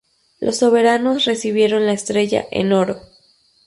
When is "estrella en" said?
1.93-2.73